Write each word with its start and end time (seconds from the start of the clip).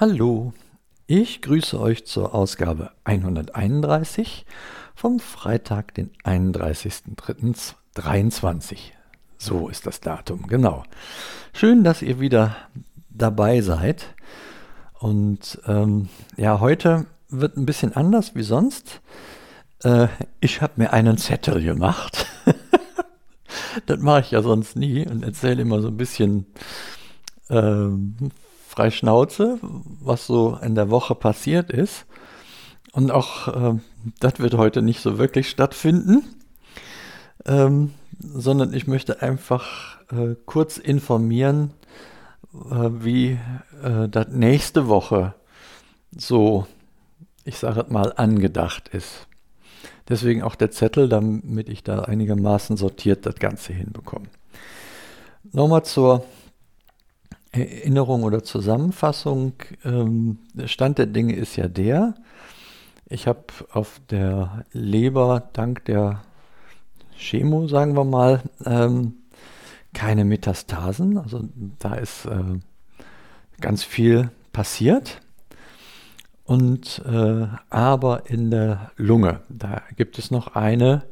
Hallo, 0.00 0.52
ich 1.06 1.42
grüße 1.42 1.78
euch 1.78 2.06
zur 2.06 2.34
Ausgabe 2.34 2.90
131 3.04 4.46
vom 4.94 5.20
Freitag, 5.20 5.92
den 5.92 6.10
31.03.23. 6.24 8.78
So 9.36 9.68
ist 9.68 9.84
das 9.84 10.00
Datum, 10.00 10.46
genau. 10.46 10.84
Schön, 11.52 11.84
dass 11.84 12.00
ihr 12.00 12.18
wieder 12.18 12.56
dabei 13.10 13.60
seid. 13.60 14.14
Und 15.00 15.60
ähm, 15.66 16.08
ja, 16.38 16.60
heute 16.60 17.04
wird 17.28 17.58
ein 17.58 17.66
bisschen 17.66 17.94
anders 17.94 18.34
wie 18.34 18.42
sonst. 18.42 19.02
Äh, 19.82 20.08
ich 20.40 20.62
habe 20.62 20.72
mir 20.76 20.94
einen 20.94 21.18
Zettel 21.18 21.62
gemacht. 21.62 22.24
das 23.84 23.98
mache 23.98 24.20
ich 24.20 24.30
ja 24.30 24.40
sonst 24.40 24.76
nie 24.76 25.06
und 25.06 25.22
erzähle 25.22 25.60
immer 25.60 25.82
so 25.82 25.88
ein 25.88 25.98
bisschen 25.98 26.46
ähm, 27.50 28.16
frei 28.80 28.90
Schnauze, 28.90 29.58
was 30.00 30.26
so 30.26 30.58
in 30.62 30.74
der 30.74 30.88
Woche 30.88 31.14
passiert 31.14 31.70
ist. 31.70 32.06
Und 32.92 33.10
auch 33.10 33.48
äh, 33.48 33.78
das 34.20 34.38
wird 34.38 34.54
heute 34.54 34.80
nicht 34.80 35.02
so 35.02 35.18
wirklich 35.18 35.50
stattfinden, 35.50 36.24
ähm, 37.44 37.92
sondern 38.18 38.72
ich 38.72 38.86
möchte 38.86 39.20
einfach 39.20 39.98
äh, 40.10 40.34
kurz 40.46 40.78
informieren, 40.78 41.72
äh, 42.54 42.88
wie 42.90 43.38
äh, 43.82 44.08
das 44.08 44.28
nächste 44.28 44.88
Woche 44.88 45.34
so, 46.10 46.66
ich 47.44 47.58
sage 47.58 47.84
mal, 47.90 48.14
angedacht 48.16 48.88
ist. 48.88 49.26
Deswegen 50.08 50.42
auch 50.42 50.54
der 50.54 50.70
Zettel, 50.70 51.10
damit 51.10 51.68
ich 51.68 51.84
da 51.84 51.98
einigermaßen 51.98 52.78
sortiert 52.78 53.26
das 53.26 53.34
Ganze 53.34 53.74
hinbekomme. 53.74 54.28
Nochmal 55.52 55.84
zur 55.84 56.24
Erinnerung 57.52 58.22
oder 58.22 58.42
Zusammenfassung. 58.42 59.54
Ähm, 59.84 60.38
der 60.54 60.68
Stand 60.68 60.98
der 60.98 61.06
Dinge 61.06 61.34
ist 61.34 61.56
ja 61.56 61.68
der, 61.68 62.14
ich 63.12 63.26
habe 63.26 63.44
auf 63.72 64.00
der 64.08 64.64
Leber 64.72 65.50
dank 65.52 65.84
der 65.86 66.22
Chemo, 67.16 67.66
sagen 67.66 67.96
wir 67.96 68.04
mal, 68.04 68.40
ähm, 68.64 69.14
keine 69.92 70.24
Metastasen. 70.24 71.18
Also 71.18 71.48
da 71.80 71.94
ist 71.94 72.26
äh, 72.26 72.60
ganz 73.60 73.82
viel 73.82 74.30
passiert. 74.52 75.20
Und 76.44 77.02
äh, 77.04 77.46
aber 77.68 78.30
in 78.30 78.50
der 78.50 78.92
Lunge, 78.96 79.40
da 79.48 79.82
gibt 79.96 80.18
es 80.18 80.30
noch 80.30 80.54
eine, 80.54 81.04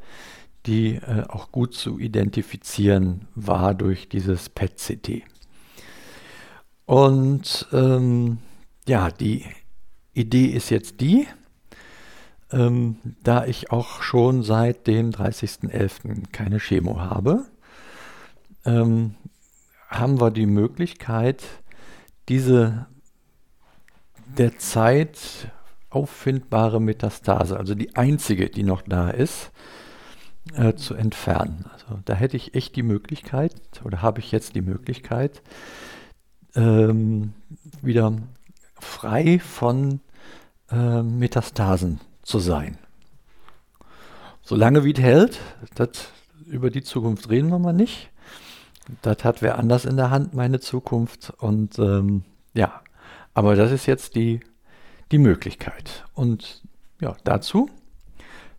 die 0.67 0.97
äh, 0.97 1.25
auch 1.29 1.53
gut 1.53 1.75
zu 1.75 1.99
identifizieren 1.99 3.27
war 3.35 3.75
durch 3.75 4.09
dieses 4.09 4.49
PET-CT. 4.49 5.23
Und 6.89 7.69
ähm, 7.75 8.39
ja, 8.89 9.11
die 9.11 9.45
Idee 10.15 10.47
ist 10.47 10.71
jetzt 10.71 11.03
die, 11.03 11.29
ähm, 12.51 12.97
da 13.23 13.45
ich 13.45 13.71
auch 13.71 14.01
schon 14.01 14.43
seit 14.43 14.87
dem 14.87 15.11
30.11. 15.11 16.33
keine 16.33 16.59
Chemo 16.59 16.99
habe, 16.99 17.45
ähm, 18.65 19.17
haben 19.91 20.19
wir 20.19 20.31
die 20.31 20.47
Möglichkeit, 20.47 21.43
diese 22.31 22.87
derzeit 24.39 25.19
auffindbare 25.91 26.81
Metastase, 26.81 27.59
also 27.59 27.75
die 27.75 27.97
einzige, 27.97 28.49
die 28.49 28.63
noch 28.63 28.81
da 28.81 29.11
ist, 29.11 29.51
äh, 30.55 30.73
zu 30.73 30.95
entfernen. 30.95 31.67
Also 31.71 32.01
da 32.07 32.15
hätte 32.15 32.39
ich 32.39 32.55
echt 32.55 32.77
die 32.77 32.83
Möglichkeit, 32.83 33.53
oder 33.85 34.01
habe 34.01 34.21
ich 34.21 34.33
jetzt 34.33 34.55
die 34.55 34.63
Möglichkeit, 34.63 35.43
ähm, 36.55 37.33
wieder 37.83 38.13
frei 38.79 39.39
von 39.39 40.01
äh, 40.71 41.03
Metastasen 41.03 42.01
zu 42.23 42.39
sein. 42.39 42.79
Solange 44.43 44.85
wie 44.85 44.93
es 44.93 45.01
hält, 45.01 45.41
das, 45.75 46.11
über 46.47 46.71
die 46.71 46.83
Zukunft 46.83 47.29
reden 47.29 47.51
wir 47.51 47.59
mal 47.59 47.73
nicht. 47.73 48.11
Das 49.03 49.25
hat 49.25 49.43
wer 49.43 49.59
anders 49.59 49.85
in 49.85 49.97
der 49.97 50.11
Hand, 50.11 50.33
meine 50.33 50.61
Zukunft. 50.61 51.35
Und 51.39 51.79
ähm, 51.79 52.25
ja, 52.55 52.81
aber 53.35 53.57
das 53.57 53.71
ist 53.73 53.87
jetzt 53.87 54.15
die, 54.15 54.41
die 55.13 55.19
Möglichkeit. 55.19 56.05
Und 56.15 56.63
ja, 57.01 57.17
dazu 57.25 57.69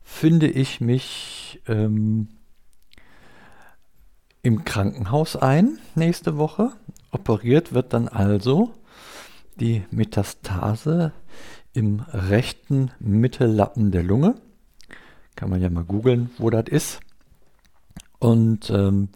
finde 0.04 0.48
ich 0.48 0.80
mich 0.82 1.62
ähm, 1.68 2.28
im 4.42 4.64
Krankenhaus 4.66 5.36
ein 5.36 5.80
nächste 5.96 6.38
Woche. 6.38 6.72
Operiert 7.12 7.74
wird 7.74 7.94
dann 7.94 8.08
also 8.08 8.74
die 9.60 9.84
Metastase 9.92 11.12
im 11.74 12.02
rechten 12.12 12.92
Mittellappen 13.00 13.92
der 13.92 14.04
Lunge. 14.04 14.36
Kann 15.36 15.50
man 15.50 15.62
ja 15.62 15.70
mal 15.70 15.84
googeln, 15.84 16.32
wo 16.38 16.50
das 16.50 16.68
ist. 16.68 17.00
Und 18.20 18.70
ähm, 18.70 19.10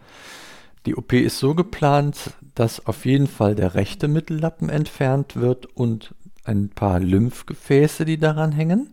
die 0.86 0.96
OP 0.96 1.14
ist 1.14 1.40
so 1.40 1.56
geplant, 1.56 2.32
dass 2.56 2.86
auf 2.86 3.06
jeden 3.06 3.28
Fall 3.28 3.56
der 3.56 3.76
rechte 3.76 4.08
Mittellappen 4.08 4.70
entfernt 4.70 5.36
wird 5.36 5.66
und 5.66 6.14
ein 6.46 6.70
paar 6.70 7.00
Lymphgefäße, 7.00 8.06
die 8.06 8.18
daran 8.18 8.52
hängen, 8.52 8.90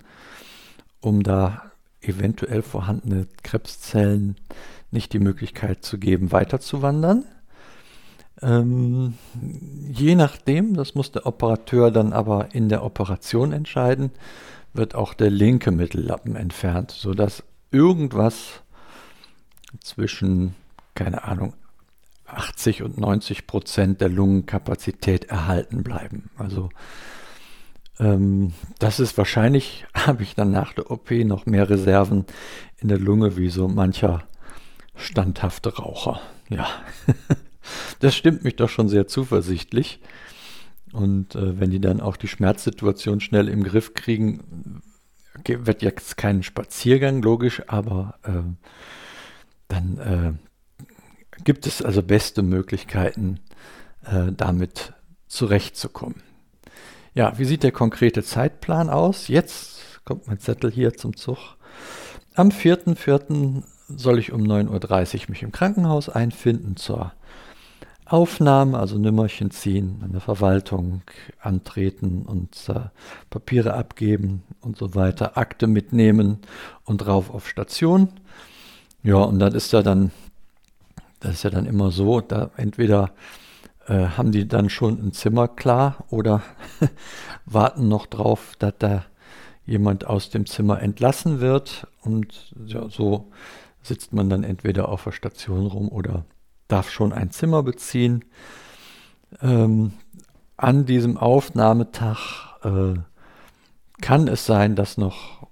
um 1.00 1.22
da 1.22 1.71
eventuell 2.00 2.62
vorhandene 2.62 3.27
Krebszellen 3.43 4.37
nicht 4.91 5.12
die 5.12 5.19
Möglichkeit 5.19 5.84
zu 5.84 5.99
geben, 5.99 6.32
weiterzuwandern. 6.32 7.25
Ähm, 8.43 9.15
je 9.91 10.15
nachdem, 10.15 10.75
das 10.75 10.95
muss 10.95 11.12
der 11.12 11.27
Operateur 11.27 11.91
dann 11.91 12.12
aber 12.12 12.55
in 12.55 12.69
der 12.69 12.83
Operation 12.83 13.53
entscheiden, 13.53 14.11
wird 14.73 14.95
auch 14.95 15.15
der 15.15 15.31
linke 15.31 15.71
Mittellappen 15.71 16.37
entfernt, 16.37 16.91
sodass 16.91 17.43
irgendwas 17.71 18.62
zwischen, 19.81 20.55
keine 20.95 21.25
Ahnung, 21.25 21.55
80 22.27 22.83
und 22.83 22.99
90 22.99 23.47
Prozent 23.47 24.00
der 24.00 24.09
Lungenkapazität 24.09 25.25
erhalten 25.25 25.83
bleiben. 25.83 26.31
Also 26.37 26.71
ähm, 27.99 28.53
das 28.79 29.00
ist 29.00 29.19
wahrscheinlich, 29.19 29.87
habe 29.95 30.23
ich 30.23 30.34
dann 30.34 30.50
nach 30.50 30.73
der 30.73 30.91
OP 30.91 31.11
noch 31.11 31.47
mehr 31.47 31.69
Reserven 31.69 32.25
in 32.79 32.89
der 32.89 32.99
Lunge 32.99 33.37
wie 33.37 33.50
so 33.50 33.69
mancher 33.69 34.25
standhafte 34.95 35.77
Raucher. 35.77 36.21
Ja. 36.49 36.67
das 38.00 38.14
stimmt 38.14 38.44
mich 38.44 38.56
doch 38.56 38.69
schon 38.69 38.88
sehr 38.88 39.06
zuversichtlich. 39.06 40.00
Und 40.92 41.34
äh, 41.34 41.60
wenn 41.60 41.70
die 41.70 41.81
dann 41.81 42.00
auch 42.00 42.16
die 42.16 42.28
Schmerzsituation 42.28 43.20
schnell 43.20 43.48
im 43.48 43.62
Griff 43.62 43.94
kriegen, 43.94 44.82
wird 45.47 45.82
jetzt 45.82 46.16
kein 46.16 46.42
Spaziergang, 46.42 47.22
logisch, 47.22 47.62
aber 47.69 48.19
äh, 48.25 48.42
dann 49.69 49.98
äh, 49.98 51.42
gibt 51.44 51.66
es 51.66 51.82
also 51.82 52.03
beste 52.03 52.42
Möglichkeiten, 52.42 53.41
äh, 54.04 54.32
damit 54.37 54.92
zurechtzukommen. 55.28 56.22
Ja, 57.14 57.38
wie 57.38 57.44
sieht 57.44 57.62
der 57.62 57.72
konkrete 57.72 58.22
Zeitplan 58.22 58.91
aus? 58.91 59.28
Jetzt 59.28 60.00
kommt 60.04 60.26
mein 60.26 60.38
Zettel 60.38 60.70
hier 60.70 60.94
zum 60.94 61.16
Zug. 61.16 61.56
Am 62.34 62.50
4.4. 62.50 63.62
soll 63.88 64.19
ich 64.19 64.32
um 64.32 64.42
9.30 64.42 65.22
Uhr 65.22 65.31
mich 65.31 65.42
im 65.42 65.52
Krankenhaus 65.52 66.08
einfinden 66.08 66.76
zur 66.76 67.12
Aufnahme, 68.10 68.76
also 68.76 68.98
Nimmerchen 68.98 69.53
ziehen, 69.53 70.00
an 70.03 70.10
der 70.10 70.21
Verwaltung 70.21 71.03
antreten 71.41 72.22
und 72.26 72.69
äh, 72.69 72.88
Papiere 73.31 73.75
abgeben 73.75 74.43
und 74.61 74.76
so 74.76 74.96
weiter, 74.96 75.38
Akte 75.38 75.69
mitnehmen 75.69 76.38
und 76.85 77.06
rauf 77.06 77.31
auf 77.32 77.49
Station. 77.49 78.08
Ja, 79.05 79.19
und 79.19 79.38
dann 79.38 79.55
ist 79.55 79.73
ja 79.73 79.82
dann, 79.82 80.11
das 81.20 81.35
ist 81.35 81.43
ja 81.44 81.50
dann 81.50 81.67
immer 81.67 81.93
so, 81.93 82.20
da 82.20 82.50
entweder 82.56 83.12
äh, 83.87 84.06
haben 84.06 84.32
die 84.32 84.49
dann 84.49 84.70
schon 84.70 84.99
ein 84.99 85.12
Zimmer 85.12 85.46
klar 85.46 86.05
oder 86.11 86.43
warten 87.46 87.87
noch 87.87 88.06
drauf, 88.06 88.55
dass 88.58 88.75
da 88.81 89.05
jemand 89.67 90.05
aus 90.05 90.31
dem 90.31 90.46
Zimmer 90.46 90.82
entlassen 90.82 91.38
wird 91.38 91.87
und 92.02 92.56
ja, 92.67 92.88
so 92.88 93.31
sitzt 93.82 94.12
man 94.12 94.29
dann 94.29 94.43
entweder 94.43 94.88
auf 94.88 95.05
der 95.05 95.12
Station 95.12 95.67
rum 95.67 95.88
oder 95.88 96.25
darf 96.70 96.90
schon 96.90 97.12
ein 97.12 97.31
Zimmer 97.31 97.62
beziehen. 97.62 98.25
Ähm, 99.43 99.93
an 100.56 100.87
diesem 100.87 101.17
Aufnahmetag 101.17 102.58
äh, 102.64 102.94
kann 104.00 104.28
es 104.28 104.46
sein, 104.46 104.76
dass 104.76 104.99
noch 104.99 105.46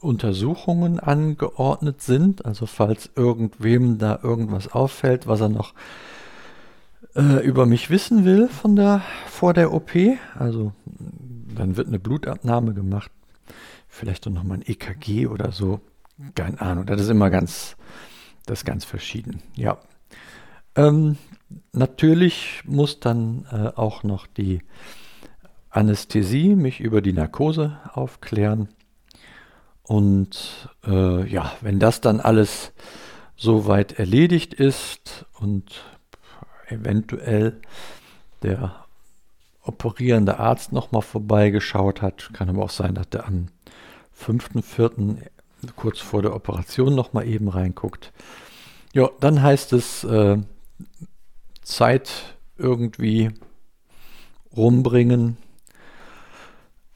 Untersuchungen 0.00 1.00
angeordnet 1.00 2.02
sind. 2.02 2.44
Also 2.44 2.66
falls 2.66 3.10
irgendwem 3.14 3.98
da 3.98 4.18
irgendwas 4.22 4.72
auffällt, 4.72 5.26
was 5.26 5.40
er 5.40 5.48
noch 5.48 5.74
äh, 7.14 7.44
über 7.44 7.66
mich 7.66 7.90
wissen 7.90 8.24
will 8.24 8.48
von 8.48 8.76
der, 8.76 9.02
vor 9.26 9.54
der 9.54 9.72
OP. 9.72 9.90
Also 10.36 10.72
dann 11.54 11.76
wird 11.76 11.88
eine 11.88 11.98
Blutabnahme 11.98 12.74
gemacht. 12.74 13.10
Vielleicht 13.88 14.26
auch 14.26 14.32
nochmal 14.32 14.58
ein 14.58 14.64
EKG 14.66 15.26
oder 15.26 15.52
so. 15.52 15.80
Keine 16.34 16.60
Ahnung. 16.60 16.86
Das 16.86 17.00
ist 17.00 17.08
immer 17.08 17.30
ganz, 17.30 17.76
das 18.46 18.60
ist 18.60 18.64
ganz 18.64 18.84
verschieden. 18.84 19.42
Ja. 19.54 19.78
Ähm, 20.78 21.16
natürlich 21.72 22.62
muss 22.64 23.00
dann 23.00 23.44
äh, 23.50 23.76
auch 23.76 24.04
noch 24.04 24.28
die 24.28 24.62
Anästhesie, 25.70 26.54
mich 26.54 26.78
über 26.78 27.02
die 27.02 27.12
Narkose 27.12 27.78
aufklären. 27.92 28.68
Und 29.82 30.70
äh, 30.86 31.28
ja, 31.28 31.52
wenn 31.62 31.80
das 31.80 32.00
dann 32.00 32.20
alles 32.20 32.72
soweit 33.34 33.98
erledigt 33.98 34.54
ist 34.54 35.26
und 35.40 35.82
eventuell 36.68 37.60
der 38.42 38.84
operierende 39.62 40.38
Arzt 40.38 40.72
nochmal 40.72 41.02
vorbeigeschaut 41.02 42.02
hat, 42.02 42.30
kann 42.34 42.50
aber 42.50 42.62
auch 42.62 42.70
sein, 42.70 42.94
dass 42.94 43.08
der 43.08 43.26
am 43.26 43.48
5.4. 44.16 45.16
kurz 45.74 45.98
vor 45.98 46.22
der 46.22 46.36
Operation 46.36 46.94
nochmal 46.94 47.26
eben 47.26 47.48
reinguckt. 47.48 48.12
Ja, 48.92 49.10
dann 49.18 49.42
heißt 49.42 49.72
es 49.72 50.04
äh, 50.04 50.38
Zeit 51.62 52.36
irgendwie 52.56 53.30
rumbringen, 54.56 55.36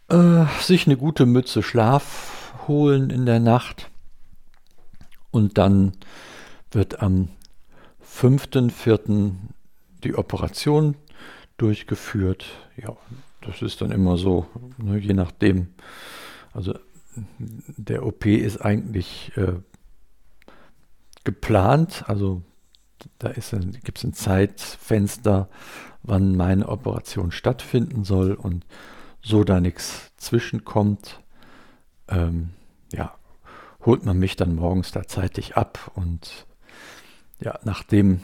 äh, 0.09 0.45
sich 0.61 0.87
eine 0.87 0.97
gute 0.97 1.27
Mütze 1.27 1.63
Schlaf 1.63 2.55
holen 2.67 3.11
in 3.11 3.27
der 3.27 3.41
Nacht 3.41 3.91
und 5.31 5.59
dann 5.59 5.93
wird 6.71 7.03
am 7.03 7.29
5.4. 8.05 9.33
die 10.05 10.15
Operation 10.15 10.97
durchgeführt. 11.57 12.47
Ja, 12.77 12.97
das 13.41 13.63
ist 13.63 13.81
dann 13.81 13.91
immer 13.91 14.17
so, 14.17 14.47
ne, 14.79 14.99
je 14.99 15.15
nachdem. 15.15 15.69
Also 16.53 16.75
der 17.77 18.05
OP 18.07 18.27
ist 18.27 18.59
eigentlich 18.59 19.33
äh, 19.37 19.55
geplant, 21.25 22.05
also 22.07 22.43
da 23.19 23.33
gibt 23.33 23.99
es 23.99 24.05
ein 24.05 24.15
Zeitfenster, 24.15 25.49
wann 26.03 26.37
meine 26.37 26.69
Operation 26.69 27.31
stattfinden 27.31 28.05
soll 28.05 28.33
und 28.33 28.67
so 29.21 29.45
da 29.45 29.61
nichts 29.61 30.13
zwischenkommt, 30.17 31.21
ähm, 32.09 32.51
ja, 32.93 33.15
holt 33.85 34.05
man 34.05 34.19
mich 34.19 34.37
dann 34.37 34.55
morgens 34.55 34.93
da 34.93 35.07
zeitig 35.07 35.57
ab 35.57 35.91
und 35.95 36.47
ja, 37.41 37.59
nachdem 37.65 38.21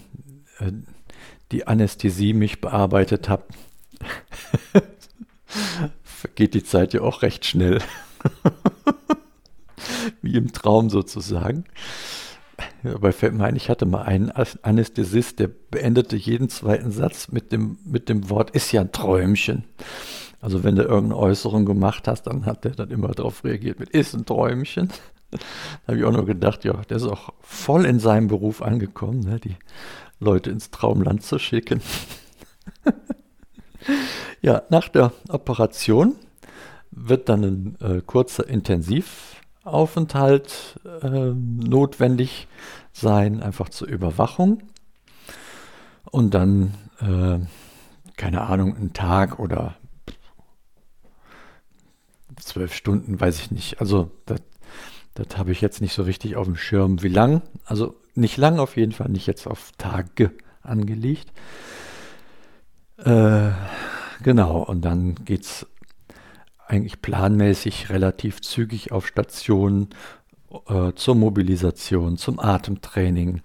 äh, 0.58 0.72
die 1.52 1.66
Anästhesie 1.66 2.34
mich 2.34 2.60
bearbeitet 2.60 3.28
hat, 3.28 3.44
vergeht 6.02 6.54
die 6.54 6.64
Zeit 6.64 6.92
ja 6.92 7.02
auch 7.02 7.22
recht 7.22 7.46
schnell. 7.46 7.80
Wie 10.22 10.36
im 10.36 10.52
Traum 10.52 10.90
sozusagen. 10.90 11.64
Mir 12.82 13.00
ein, 13.40 13.56
ich 13.56 13.70
hatte 13.70 13.86
mal 13.86 14.02
einen 14.02 14.30
Anästhesist, 14.30 15.38
der 15.38 15.48
beendete 15.48 16.16
jeden 16.16 16.48
zweiten 16.48 16.90
Satz 16.90 17.28
mit 17.30 17.52
dem, 17.52 17.78
mit 17.84 18.08
dem 18.08 18.30
Wort, 18.30 18.50
ist 18.50 18.72
ja 18.72 18.80
ein 18.80 18.92
Träumchen. 18.92 19.64
Also 20.40 20.62
wenn 20.62 20.76
du 20.76 20.82
irgendeine 20.82 21.16
Äußerung 21.16 21.64
gemacht 21.64 22.06
hast, 22.06 22.22
dann 22.22 22.46
hat 22.46 22.64
der 22.64 22.72
dann 22.72 22.90
immer 22.90 23.08
darauf 23.08 23.44
reagiert 23.44 23.80
mit, 23.80 23.90
ist 23.90 24.14
ein 24.14 24.26
Träumchen. 24.26 24.90
Da 25.30 25.88
habe 25.88 25.98
ich 25.98 26.04
auch 26.04 26.12
nur 26.12 26.24
gedacht, 26.24 26.64
ja, 26.64 26.72
der 26.88 26.96
ist 26.96 27.02
auch 27.02 27.34
voll 27.40 27.84
in 27.84 28.00
seinem 28.00 28.28
Beruf 28.28 28.62
angekommen, 28.62 29.20
ne, 29.20 29.38
die 29.38 29.56
Leute 30.20 30.50
ins 30.50 30.70
Traumland 30.70 31.22
zu 31.22 31.38
schicken. 31.38 31.82
ja, 34.40 34.62
nach 34.70 34.88
der 34.88 35.12
Operation 35.28 36.14
wird 36.90 37.28
dann 37.28 37.44
ein 37.44 37.76
äh, 37.82 38.00
kurzer 38.00 38.48
Intensivaufenthalt 39.68 40.80
äh, 41.02 41.32
notwendig 41.34 42.48
sein, 42.92 43.42
einfach 43.42 43.68
zur 43.68 43.88
Überwachung. 43.88 44.62
Und 46.10 46.32
dann, 46.34 46.74
äh, 47.00 47.38
keine 48.16 48.42
Ahnung, 48.42 48.76
ein 48.76 48.92
Tag 48.92 49.38
oder 49.38 49.76
zwölf 52.40 52.74
Stunden, 52.74 53.20
weiß 53.20 53.40
ich 53.40 53.50
nicht. 53.50 53.80
Also 53.80 54.10
das, 54.26 54.40
das 55.14 55.36
habe 55.36 55.52
ich 55.52 55.60
jetzt 55.60 55.80
nicht 55.80 55.92
so 55.92 56.02
richtig 56.02 56.36
auf 56.36 56.46
dem 56.46 56.56
Schirm, 56.56 57.02
wie 57.02 57.08
lang. 57.08 57.42
Also 57.64 57.94
nicht 58.14 58.36
lang 58.36 58.58
auf 58.58 58.76
jeden 58.76 58.92
Fall, 58.92 59.10
nicht 59.10 59.26
jetzt 59.26 59.46
auf 59.46 59.72
Tage 59.76 60.32
angelegt. 60.62 61.30
Äh, 62.96 63.50
genau, 64.22 64.62
und 64.62 64.82
dann 64.82 65.14
geht 65.24 65.42
es 65.42 65.66
eigentlich 66.68 67.00
planmäßig 67.00 67.88
relativ 67.90 68.40
zügig 68.42 68.92
auf 68.92 69.06
Stationen 69.06 69.88
äh, 70.68 70.92
zur 70.94 71.14
Mobilisation, 71.14 72.18
zum 72.18 72.38
Atemtraining. 72.38 73.40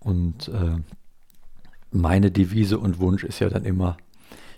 Und 0.00 0.48
äh, 0.48 0.76
meine 1.90 2.30
Devise 2.30 2.78
und 2.78 2.98
Wunsch 2.98 3.24
ist 3.24 3.38
ja 3.38 3.48
dann 3.48 3.64
immer, 3.64 3.96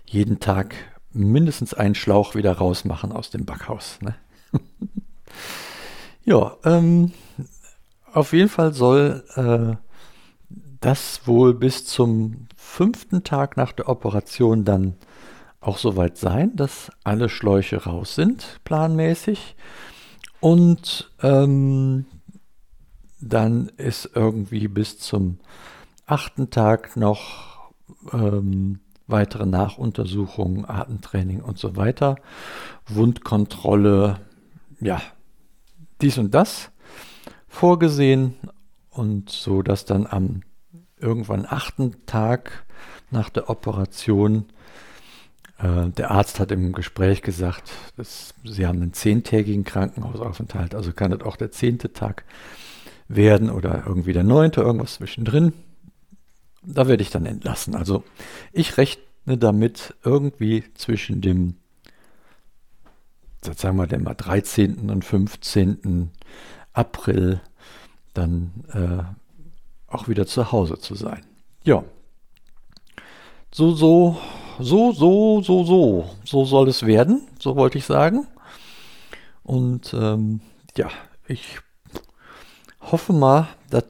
jeden 0.05 0.39
Tag 0.39 0.75
mindestens 1.11 1.73
einen 1.73 1.95
Schlauch 1.95 2.35
wieder 2.35 2.53
rausmachen 2.53 3.11
aus 3.11 3.29
dem 3.29 3.45
Backhaus. 3.45 3.99
Ne? 4.01 4.15
ja, 6.25 6.55
ähm, 6.63 7.11
auf 8.11 8.33
jeden 8.33 8.49
Fall 8.49 8.73
soll 8.73 9.23
äh, 9.35 9.75
das 10.79 11.21
wohl 11.25 11.53
bis 11.53 11.85
zum 11.85 12.47
fünften 12.55 13.23
Tag 13.23 13.57
nach 13.57 13.71
der 13.71 13.89
Operation 13.89 14.65
dann 14.65 14.95
auch 15.59 15.77
soweit 15.77 16.17
sein, 16.17 16.55
dass 16.55 16.91
alle 17.03 17.29
Schläuche 17.29 17.83
raus 17.83 18.15
sind, 18.15 18.59
planmäßig. 18.63 19.55
Und 20.39 21.11
ähm, 21.21 22.05
dann 23.19 23.69
ist 23.77 24.11
irgendwie 24.13 24.67
bis 24.67 24.99
zum 24.99 25.39
achten 26.05 26.49
Tag 26.49 26.95
noch 26.95 27.71
ähm, 28.13 28.79
weitere 29.07 29.45
Nachuntersuchungen, 29.45 30.65
Atemtraining 30.65 31.41
und 31.41 31.57
so 31.57 31.75
weiter, 31.75 32.17
Wundkontrolle, 32.87 34.19
ja, 34.79 35.01
dies 36.01 36.17
und 36.17 36.35
das 36.35 36.71
vorgesehen 37.47 38.35
und 38.89 39.29
so, 39.29 39.61
dass 39.61 39.85
dann 39.85 40.05
am 40.05 40.41
irgendwann 40.99 41.45
achten 41.47 42.05
Tag 42.05 42.65
nach 43.09 43.29
der 43.29 43.49
Operation 43.49 44.45
äh, 45.59 45.89
der 45.89 46.11
Arzt 46.11 46.39
hat 46.39 46.51
im 46.51 46.73
Gespräch 46.73 47.21
gesagt, 47.21 47.71
dass 47.95 48.33
sie 48.43 48.65
haben 48.65 48.81
einen 48.81 48.93
zehntägigen 48.93 49.63
Krankenhausaufenthalt, 49.63 50.75
also 50.75 50.93
kann 50.93 51.11
das 51.11 51.21
auch 51.21 51.35
der 51.35 51.51
zehnte 51.51 51.93
Tag 51.93 52.23
werden 53.07 53.49
oder 53.49 53.83
irgendwie 53.85 54.13
der 54.13 54.23
neunte, 54.23 54.61
irgendwas 54.61 54.95
zwischendrin 54.95 55.53
da 56.67 56.87
werde 56.87 57.01
ich 57.01 57.09
dann 57.09 57.25
entlassen. 57.25 57.75
Also 57.75 58.03
ich 58.51 58.77
rechne 58.77 59.37
damit 59.37 59.95
irgendwie 60.03 60.63
zwischen 60.75 61.21
dem, 61.21 61.55
sagen 63.41 63.77
wir 63.77 63.99
mal, 63.99 64.13
13. 64.13 64.89
und 64.89 65.03
15. 65.05 66.11
April 66.73 67.41
dann 68.13 68.51
äh, 68.73 69.91
auch 69.91 70.07
wieder 70.07 70.27
zu 70.27 70.51
Hause 70.51 70.77
zu 70.77 70.95
sein. 70.95 71.25
Ja. 71.63 71.83
So, 73.51 73.71
so, 73.71 74.19
so, 74.59 74.91
so, 74.91 75.41
so, 75.41 75.63
so, 75.63 76.09
so 76.23 76.45
soll 76.45 76.69
es 76.69 76.85
werden, 76.85 77.27
so 77.39 77.55
wollte 77.55 77.77
ich 77.77 77.85
sagen. 77.85 78.27
Und 79.43 79.93
ähm, 79.93 80.41
ja, 80.75 80.89
ich 81.27 81.59
hoffe 82.81 83.13
mal, 83.13 83.47
dass 83.69 83.85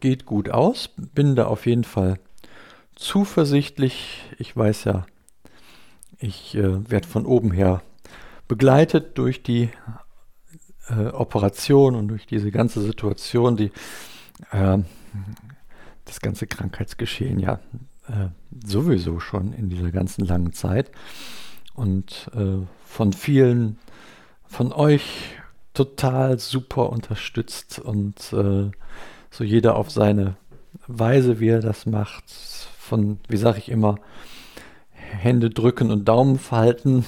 geht 0.00 0.26
gut 0.26 0.50
aus. 0.50 0.90
Bin 0.96 1.36
da 1.36 1.46
auf 1.46 1.66
jeden 1.66 1.84
Fall 1.84 2.18
zuversichtlich. 2.94 4.22
Ich 4.38 4.56
weiß 4.56 4.84
ja, 4.84 5.06
ich 6.18 6.54
äh, 6.54 6.90
werde 6.90 7.08
von 7.08 7.26
oben 7.26 7.50
her 7.50 7.82
begleitet 8.48 9.18
durch 9.18 9.42
die 9.42 9.70
äh, 10.88 11.08
Operation 11.08 11.94
und 11.94 12.08
durch 12.08 12.26
diese 12.26 12.50
ganze 12.50 12.80
Situation, 12.82 13.56
die 13.56 13.72
äh, 14.52 14.78
das 16.04 16.20
ganze 16.20 16.46
Krankheitsgeschehen 16.46 17.40
ja 17.40 17.58
äh, 18.08 18.28
sowieso 18.66 19.20
schon 19.20 19.52
in 19.52 19.68
dieser 19.68 19.90
ganzen 19.90 20.24
langen 20.24 20.52
Zeit 20.52 20.90
und 21.74 22.30
äh, 22.34 22.64
von 22.84 23.12
vielen 23.12 23.78
von 24.46 24.72
euch 24.72 25.36
total 25.74 26.38
super 26.38 26.90
unterstützt 26.90 27.78
und 27.78 28.32
äh, 28.32 28.70
so 29.30 29.44
jeder 29.44 29.76
auf 29.76 29.90
seine 29.90 30.36
Weise, 30.86 31.40
wie 31.40 31.48
er 31.48 31.60
das 31.60 31.86
macht. 31.86 32.24
Von, 32.78 33.18
wie 33.28 33.36
sage 33.36 33.58
ich 33.58 33.68
immer, 33.68 33.96
Hände 34.90 35.50
drücken 35.50 35.90
und 35.90 36.06
Daumen 36.06 36.38
falten. 36.38 37.04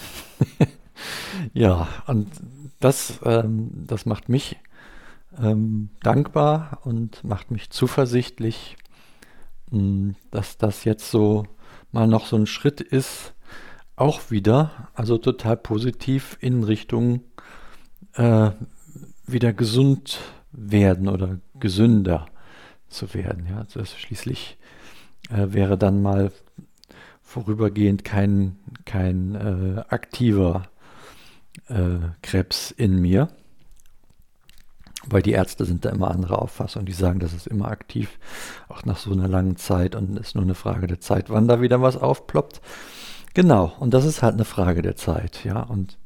ja, 1.54 1.88
und 2.06 2.28
das, 2.80 3.20
ähm, 3.24 3.70
das 3.86 4.04
macht 4.04 4.28
mich 4.28 4.56
ähm, 5.40 5.90
dankbar 6.02 6.80
und 6.84 7.24
macht 7.24 7.50
mich 7.50 7.70
zuversichtlich, 7.70 8.76
dass 10.30 10.58
das 10.58 10.84
jetzt 10.84 11.10
so 11.10 11.46
mal 11.92 12.06
noch 12.06 12.26
so 12.26 12.36
ein 12.36 12.46
Schritt 12.46 12.80
ist, 12.80 13.34
auch 13.96 14.30
wieder, 14.30 14.88
also 14.94 15.18
total 15.18 15.56
positiv 15.56 16.38
in 16.40 16.62
Richtung 16.62 17.22
äh, 18.14 18.50
wieder 19.26 19.52
gesund 19.52 20.20
werden 20.52 21.08
oder 21.08 21.38
gesünder 21.58 22.26
zu 22.88 23.12
werden. 23.14 23.46
Ja, 23.48 23.66
das 23.74 23.98
schließlich 23.98 24.56
äh, 25.30 25.52
wäre 25.52 25.76
dann 25.76 26.00
mal 26.00 26.32
vorübergehend 27.22 28.04
kein, 28.04 28.56
kein 28.84 29.34
äh, 29.34 29.84
aktiver 29.88 30.68
äh, 31.68 31.98
Krebs 32.22 32.70
in 32.70 33.00
mir. 33.00 33.28
Weil 35.10 35.22
die 35.22 35.32
Ärzte 35.32 35.64
sind 35.64 35.84
da 35.84 35.90
immer 35.90 36.10
anderer 36.10 36.42
Auffassung. 36.42 36.84
Die 36.84 36.92
sagen, 36.92 37.18
das 37.18 37.32
ist 37.32 37.46
immer 37.46 37.68
aktiv, 37.68 38.18
auch 38.68 38.84
nach 38.84 38.98
so 38.98 39.12
einer 39.12 39.28
langen 39.28 39.56
Zeit. 39.56 39.94
Und 39.94 40.18
ist 40.18 40.34
nur 40.34 40.44
eine 40.44 40.54
Frage 40.54 40.86
der 40.86 41.00
Zeit, 41.00 41.30
wann 41.30 41.48
da 41.48 41.60
wieder 41.60 41.80
was 41.82 41.96
aufploppt. 41.96 42.60
Genau, 43.34 43.72
und 43.78 43.94
das 43.94 44.04
ist 44.04 44.22
halt 44.22 44.34
eine 44.34 44.44
Frage 44.44 44.82
der 44.82 44.96
Zeit, 44.96 45.44
ja. 45.44 45.62
Und 45.62 45.98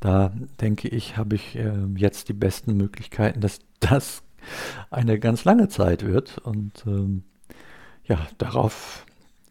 da 0.00 0.32
denke 0.60 0.88
ich, 0.88 1.16
habe 1.16 1.34
ich 1.34 1.56
äh, 1.56 1.72
jetzt 1.96 2.28
die 2.28 2.34
besten 2.34 2.76
Möglichkeiten, 2.76 3.40
dass 3.40 3.60
das 3.80 4.22
eine 4.90 5.18
ganz 5.18 5.44
lange 5.44 5.68
Zeit 5.68 6.04
wird. 6.04 6.38
Und 6.38 6.84
ähm, 6.86 7.24
ja, 8.04 8.26
darauf 8.38 9.04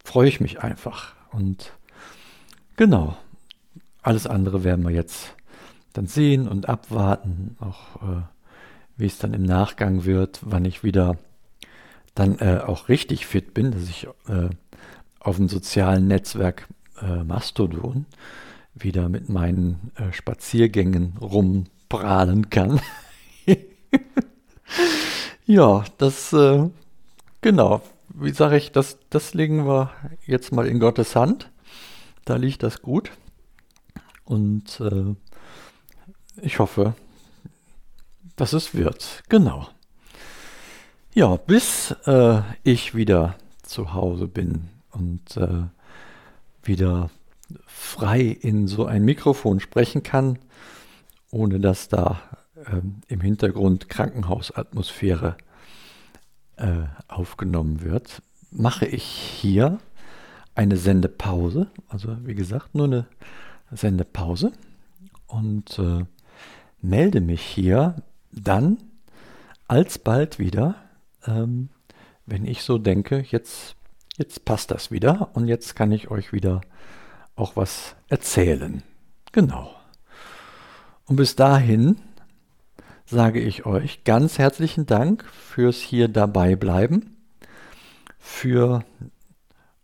freue 0.04 0.30
ich 0.30 0.40
mich 0.40 0.62
einfach. 0.62 1.16
Und 1.32 1.74
genau, 2.78 3.18
alles 4.02 4.28
andere 4.28 4.64
werden 4.64 4.86
wir 4.86 4.92
jetzt 4.92 5.36
dann 5.94 6.08
sehen 6.08 6.48
und 6.48 6.70
abwarten, 6.70 7.58
auch 7.60 8.02
äh, 8.04 8.22
wie 8.98 9.06
es 9.06 9.18
dann 9.18 9.34
im 9.34 9.44
Nachgang 9.44 10.06
wird, 10.06 10.40
wann 10.44 10.66
ich 10.66 10.84
wieder 10.84 11.18
dann 12.14 12.40
äh, 12.40 12.62
auch 12.66 12.88
richtig 12.88 13.26
fit 13.26 13.54
bin, 13.54 13.72
dass 13.72 13.84
ich 13.84 14.08
äh, 14.28 14.50
auf 15.20 15.36
dem 15.36 15.50
sozialen 15.50 16.08
Netzwerk 16.08 16.68
äh, 17.02 17.24
Mastodon 17.24 18.06
wieder 18.74 19.10
mit 19.10 19.30
meinen 19.30 19.92
äh, 19.96 20.14
Spaziergängen 20.14 21.18
rumprahlen 21.20 22.50
kann. 22.50 22.80
ja, 25.46 25.84
das, 25.98 26.34
äh, 26.34 26.70
genau, 27.42 27.82
wie 28.10 28.32
sage 28.32 28.58
ich, 28.58 28.72
das, 28.72 28.98
das 29.10 29.34
legen 29.34 29.66
wir 29.66 29.92
jetzt 30.26 30.52
mal 30.52 30.68
in 30.68 30.80
Gottes 30.80 31.16
Hand. 31.16 31.52
Da 32.24 32.38
liegt 32.38 32.64
das 32.64 32.82
gut. 32.82 33.12
Und 34.24 34.80
äh, 34.80 35.16
ich 36.42 36.60
hoffe, 36.60 36.96
dass 38.36 38.54
es 38.54 38.74
wird. 38.74 39.24
Genau. 39.30 39.68
Ja, 41.14 41.38
bis 41.38 41.96
äh, 42.06 42.42
ich 42.64 42.96
wieder 42.96 43.36
zu 43.64 43.94
Hause 43.94 44.28
bin 44.28 44.70
und 44.92 45.38
äh, 45.38 45.64
wieder 46.64 47.10
frei 47.66 48.22
in 48.22 48.68
so 48.68 48.86
ein 48.86 49.06
Mikrofon 49.06 49.60
sprechen 49.60 50.04
kann, 50.04 50.40
ohne 51.32 51.60
dass 51.60 51.88
da 51.88 52.20
ähm, 52.68 53.02
im 53.08 53.22
Hintergrund 53.22 53.90
Krankenhausatmosphäre 53.90 55.38
äh, 56.58 56.84
aufgenommen 57.08 57.82
wird, 57.82 58.22
mache 58.52 58.86
ich 58.86 59.04
hier 59.04 59.80
eine 60.54 60.78
Sendepause. 60.78 61.68
Also 61.88 62.18
wie 62.24 62.36
gesagt, 62.36 62.76
nur 62.76 62.86
eine 62.86 63.08
Sendepause 63.72 64.52
und 65.28 65.78
äh, 65.80 66.06
melde 66.82 67.22
mich 67.22 67.42
hier 67.42 67.96
dann 68.36 68.78
alsbald 69.68 70.40
wieder, 70.40 70.76
ähm, 71.26 71.70
wenn 72.26 72.46
ich 72.46 72.64
so 72.64 72.78
denke, 72.78 73.26
jetzt, 73.30 73.76
jetzt 74.18 74.46
passt 74.46 74.72
das 74.72 74.92
wieder 74.92 75.30
und 75.34 75.48
jetzt 75.48 75.76
kann 75.76 75.92
ich 75.92 76.12
euch 76.12 76.34
wieder 76.34 76.62
auch 77.36 77.56
was 77.56 77.96
erzählen. 78.08 78.84
Genau. 79.32 79.76
Und 81.06 81.18
bis 81.18 81.36
dahin 81.36 81.98
sage 83.06 83.40
ich 83.40 83.66
euch 83.66 84.04
ganz 84.04 84.40
herzlichen 84.40 84.86
Dank 84.86 85.26
fürs 85.26 85.78
hier 85.78 86.08
dabei 86.08 86.56
bleiben, 86.56 87.18
für 88.18 88.84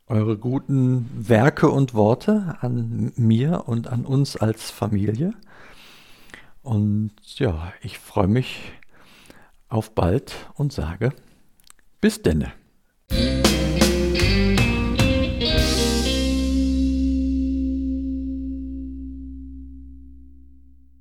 eure 0.07 0.37
guten 0.37 1.09
Werke 1.15 1.69
und 1.69 1.93
Worte 1.93 2.57
an 2.61 3.13
mir 3.15 3.67
und 3.67 3.87
an 3.87 4.05
uns 4.05 4.35
als 4.35 4.71
Familie. 4.71 5.33
Und 6.61 7.13
ja, 7.39 7.73
ich 7.81 7.97
freue 7.97 8.27
mich 8.27 8.71
auf 9.67 9.95
bald 9.95 10.35
und 10.55 10.71
sage 10.73 11.13
bis 12.01 12.21
denne. 12.21 12.53